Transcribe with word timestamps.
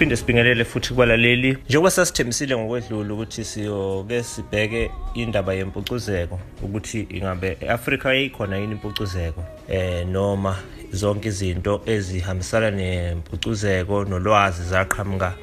siphinde 0.00 0.16
sibingelele 0.16 0.64
futhi 0.64 0.88
kubalaleli 0.88 1.58
njengoba 1.68 1.90
sasithembisile 1.90 2.56
ngokwedlula 2.56 3.14
ukuthi 3.14 3.44
siyoke 3.44 4.22
sibheke 4.22 4.90
indaba 5.14 5.54
yempucuzeko 5.54 6.40
ukuthi 6.62 7.00
ingabe 7.10 7.56
e-Afrika 7.60 8.08
yayikhona 8.14 8.56
yini 8.56 8.72
impucuzeko 8.72 9.44
eh 9.68 10.06
noma 10.06 10.56
zonke 10.92 11.28
izinto 11.28 11.82
ezihambisana 11.86 12.70
nempucuzeko 12.70 14.04
nolwazi 14.04 14.62
zaqhamuka 14.62 15.34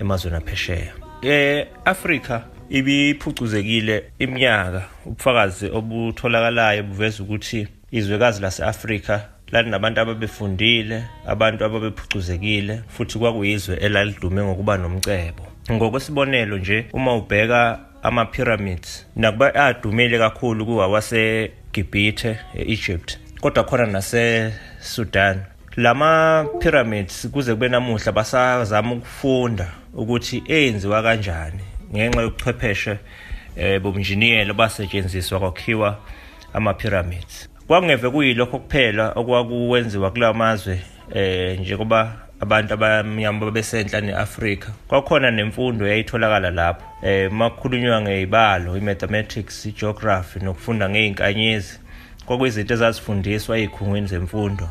emazweni 0.00 0.36
aphesheya. 0.36 0.92
Eh 1.22 1.66
Afrika 1.84 2.44
ibiphucuzekile 2.70 4.04
iminyaka. 4.18 4.82
Ubufakazi 5.06 5.66
obutholakalayo 5.66 6.82
buveza 6.82 7.22
ukuthi 7.22 7.68
izwekazi 7.92 8.42
lase-Afrika 8.42 9.35
lalinabantu 9.52 10.00
ababefundile 10.00 11.04
abantu 11.26 11.64
ababephucuzekile 11.64 12.82
futhi 12.88 13.18
kwakuyizwe 13.18 13.76
elalidume 13.76 14.42
ngokuba 14.42 14.76
nomcebo. 14.76 15.46
Ngokwesibonelo 15.72 16.58
nje 16.58 16.86
uma 16.92 17.14
ubheka 17.14 17.80
ama-pyramids 18.02 19.06
nakuba 19.16 19.54
adumile 19.54 20.18
kakhulu 20.18 20.66
kuwawasegibhithe 20.66 22.38
e-egypt 22.54 23.18
kodwa 23.40 23.64
khona 23.64 23.86
nase-sudan. 23.86 25.40
Lama 25.76 26.46
pyramids 26.60 27.28
kuze 27.28 27.52
kube 27.52 27.68
namuhla 27.68 28.12
basazama 28.12 28.92
ukufunda 28.92 29.68
ukuthi 29.94 30.42
enziwa 30.48 31.02
kanjani 31.02 31.60
ngenxa 31.94 32.20
yobuchwepheshe 32.22 32.98
eh 33.56 33.80
bomnjiniyelo 33.80 34.54
basetshenziswa 34.54 35.40
kwakhiwa 35.40 35.98
ama 36.54 36.74
pyramids 36.74 37.48
kwakungeve 37.66 38.10
kuyilokho 38.10 38.58
kuphela 38.58 39.12
okwakuwenziwa 39.14 40.10
kula 40.10 40.32
mazwe 40.32 40.80
eh 41.14 41.60
njengoba 41.60 42.12
abantu 42.40 42.74
abamnyama 42.74 43.40
babesenhla 43.40 44.00
neAfrika. 44.00 44.68
Kwakhona 44.88 45.30
nemfundo 45.30 45.86
eyayitholakala 45.86 46.50
lapho. 46.50 46.84
Eh 47.02 47.32
makhulunywa 47.32 48.00
ngezibalo 48.00 48.76
imathematics 48.76 49.66
igeography 49.66 50.40
nokufunda 50.40 50.88
ngeinkanyezi 50.88 51.80
kwakuyizinto 52.26 52.74
ezazifundiswa 52.74 53.58
ezikhungweni 53.58 54.06
zemfundo 54.06 54.68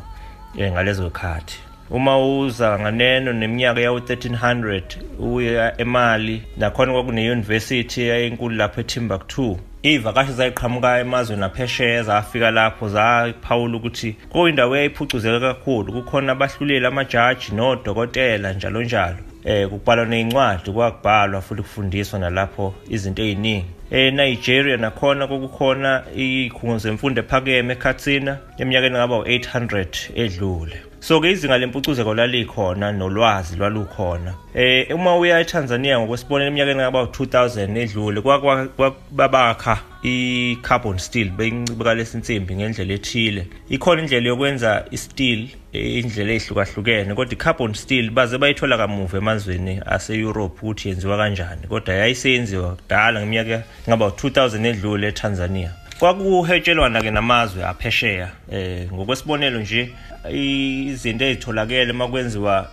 eh 0.58 0.72
ngalezo 0.72 1.10
khathi. 1.10 1.58
Uma 1.90 2.36
uza 2.38 2.78
nganeno 2.78 3.32
neminyaka 3.32 3.80
yawo 3.80 3.98
1300 3.98 4.82
uya 5.18 5.80
emali 5.80 6.42
nakhona 6.56 6.92
kwakune 6.92 7.30
university 7.30 8.02
eyinkulu 8.02 8.56
lapho 8.56 8.80
eTimbuktu 8.80 9.58
iy'vakashi 9.86 10.32
zayiqhamuka 10.32 10.98
emazweni 10.98 11.44
aphesheya 11.44 12.02
zafika 12.02 12.50
lapho 12.50 12.88
zaphawula 12.88 13.76
ukuthi 13.76 14.16
kuyindawo 14.32 14.76
eyayiphucuzeke 14.76 15.40
kakhulu. 15.40 15.92
Kukhona 15.92 16.32
abahluleli 16.32 16.86
amajaji 16.86 17.48
nodokotela 17.54 18.52
njalo 18.52 18.82
njalo. 18.82 19.22
Eh 19.44 19.68
kubhalwa 19.68 20.04
ney'ncwadi 20.06 20.70
kwakubhalwa 20.72 21.40
futhi 21.40 21.62
kufundiswa 21.62 22.18
nalapho 22.18 22.74
izinto 22.88 23.22
ey'ningi. 23.22 23.76
eNigeria 23.90 24.76
nakhona 24.76 25.26
kokukhona 25.26 26.02
ikhungo 26.16 26.78
zemfundo 26.78 27.22
ephakeme 27.22 27.72
eKatsina 27.74 28.38
eminyakeni 28.58 28.96
ngaba 28.96 29.16
u-800 29.18 29.94
edlule. 30.22 30.85
So 31.00 31.20
ke 31.20 31.30
izinga 31.30 31.58
lempucuzeko 31.58 32.14
lalikhona 32.14 32.92
nolwazi 32.92 33.56
lwalukhona. 33.56 34.34
Eh 34.54 34.94
uma 34.94 35.16
uya 35.16 35.40
eTanzania 35.40 35.98
ngokwesibonelo 36.00 36.48
eminyakeni 36.48 36.80
ngaba 36.80 37.02
u2000 37.02 37.78
edlule 37.78 38.20
kwabakha 38.20 39.78
i-carbon 40.02 40.98
steel 40.98 41.30
beyincibeka 41.30 41.94
lesinsimbi 41.94 42.56
ngendlela 42.56 42.94
ethile. 42.94 43.46
Ikhona 43.68 44.02
indlela 44.02 44.28
yokwenza 44.28 44.84
i-steel 44.90 45.48
indlela 45.72 46.32
ehlukahlukene 46.32 47.14
kodwa 47.14 47.32
i-carbon 47.32 47.74
steel 47.74 48.10
baze 48.10 48.38
bayithola 48.38 48.76
kamuva 48.76 49.18
emazweni 49.18 49.80
ase-Europe 49.86 50.58
ukuthi 50.62 50.88
yenziwa 50.88 51.16
kanjani 51.16 51.66
kodwa 51.68 51.94
yayisenziwa 51.94 52.76
kudala 52.76 53.20
ngeminyaka 53.20 53.62
ngaba 53.88 54.06
u2000 54.06 54.66
edlule 54.66 55.08
eTanzania. 55.08 55.70
Kwakuhetshelwana 55.98 57.02
ke 57.02 57.10
namazwe 57.10 57.64
aphesheya 57.64 58.28
eh 58.52 58.92
ngokwesibonelo 58.92 59.60
nje 59.60 59.92
izinto 60.30 61.24
ezitholakele 61.24 61.92
makwenziwa 61.92 62.70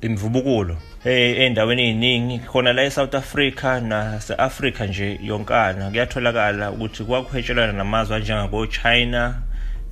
imvubukulo 0.00 0.76
eh 1.04 1.40
endaweni 1.40 1.82
eziningi 1.88 2.38
khona 2.38 2.72
la 2.72 2.82
eSouth 2.82 3.14
Africa 3.14 3.80
nase-Africa 3.82 4.80
nje 4.80 5.18
yonkana 5.22 5.90
kuyatholakala 5.90 6.70
ukuthi 6.70 7.04
kwakuhetshelwana 7.04 7.72
namazwe 7.72 8.16
anjengabo 8.16 8.66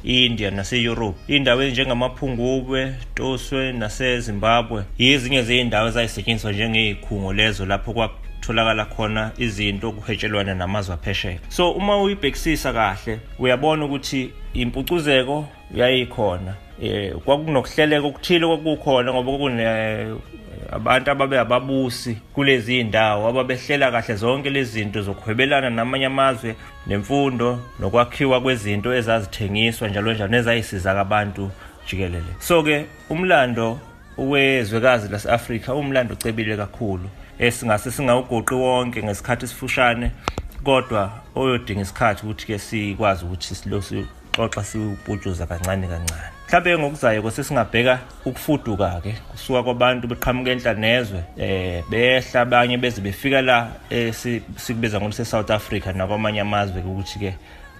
China 0.02 0.24
India 0.24 0.50
nase-Europe. 0.50 1.18
Indawo 1.28 1.62
ezinjengamaphungubwe 1.62 2.94
Toswe 3.14 3.72
nase-Zimbabwe 3.72 4.84
yizinye 4.98 5.42
zezindawo 5.42 5.88
ezayisetshenziswa 5.88 6.52
njengezikhungo 6.52 7.32
lezo 7.32 7.66
lapho 7.66 7.92
kutholakala 7.92 8.84
khona 8.84 9.30
izinto 9.38 9.92
kuhetshelwana 9.92 10.54
namazwe 10.54 10.94
aphesheya. 10.94 11.38
So 11.48 11.70
uma 11.72 12.02
uyibhekisisa 12.02 12.72
kahle 12.72 13.18
uyabona 13.38 13.84
ukuthi 13.84 14.30
impucuzeko 14.54 15.46
yayikhona. 15.74 16.54
Eh 16.82 17.14
kwakunokuhleleka 17.24 18.06
okuthile 18.06 18.46
kwakukhona 18.46 19.12
ngoba 19.12 19.38
kune 19.38 19.64
abantu 20.72 21.10
ababe 21.10 21.38
ababusi 21.38 22.18
kulezi 22.34 22.80
indawo 22.80 23.28
ababehlela 23.28 23.90
kahle 23.90 24.14
zonke 24.14 24.50
lezi 24.50 24.72
zinto 24.72 25.02
zokuhwebelana 25.02 25.70
namanye 25.70 26.06
amazwe 26.06 26.56
nemfundo 26.86 27.58
nokwakhiwa 27.80 28.40
kwezinto 28.40 28.94
ezazithengiswa 28.94 29.88
njalo 29.88 30.12
njalo 30.12 30.30
nezayisiza 30.30 31.00
abantu 31.00 31.50
jikelele. 31.86 32.32
So 32.38 32.62
ke 32.62 32.86
umlando 33.10 33.78
wezwekazi 34.18 35.08
lase-Afrika 35.08 35.74
umlando 35.74 36.12
ocebile 36.12 36.56
kakhulu. 36.56 37.08
Esingase 37.38 37.90
singawugoqi 37.90 38.54
wonke 38.54 39.02
ngesikhathi 39.02 39.44
esifushane 39.44 40.10
kodwa 40.64 41.10
oyodinga 41.34 41.82
isikhathi 41.82 42.22
ukuthi 42.22 42.46
ke 42.46 42.58
sikwazi 42.58 43.24
ukuthi 43.24 43.54
silosi 43.54 44.06
xoxa 44.36 44.64
siwuputshuza 44.64 45.46
kancane 45.46 45.86
kancane. 45.86 46.41
Mhlawumbe 46.52 46.78
ngokuzayo 46.78 47.22
kwesesingabheka 47.22 47.98
ukufuduka 48.24 49.00
ke 49.00 49.14
kusuka 49.30 49.62
kwabantu 49.62 50.08
beqhamuka 50.08 50.50
enhla 50.50 50.74
nezwe 50.74 51.24
eh 51.38 51.82
behla 51.90 52.40
abanye 52.40 52.76
beze 52.76 53.00
befika 53.00 53.40
la 53.42 53.68
sikubiza 54.56 55.00
ngoluse 55.00 55.24
South 55.24 55.50
Africa 55.50 55.86
nakwamanye 55.94 56.40
amazwe 56.40 56.80
ukuthi 56.80 57.18
ke 57.18 57.34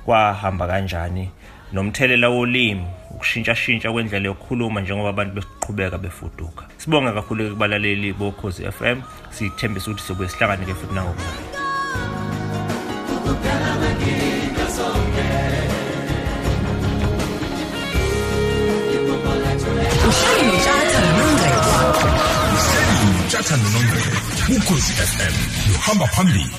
kwahamba 0.05 0.67
kanjani. 0.67 1.31
Nomthelela 1.73 2.29
wolimi 2.29 2.87
ukushintsha 3.11 3.55
shintsha 3.55 3.93
kwendlela 3.93 4.27
yokukhuluma 4.27 4.81
njengoba 4.81 5.09
abantu 5.09 5.35
beqhubeka 5.35 5.99
befuduka. 5.99 6.65
Sibonga 6.79 7.13
kakhulu 7.13 7.51
kubalaleli 7.51 8.13
bokhozi 8.13 8.65
FM 8.73 9.03
sithembisa 9.31 9.91
ukuthi 9.91 10.07
sobuye 10.07 10.29
sihlangane 10.29 10.67
ke 10.67 10.75
futhi 10.75 10.95
nangokuzayo 10.95 11.62
notshatha 23.53 23.57
nongqele 23.57 24.57
ukhozi 24.57 24.93
FM 24.93 25.35
luhamba 25.73 26.07
phambili 26.07 26.51